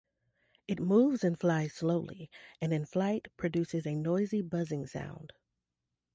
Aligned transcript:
It 0.67 0.79
moves 0.79 1.23
and 1.23 1.39
flies 1.39 1.75
slowly, 1.75 2.31
and 2.59 2.73
in 2.73 2.87
flight 2.87 3.27
produces 3.37 3.85
a 3.85 3.93
noisy 3.93 4.41
buzzing 4.41 4.87
sound. 4.87 5.31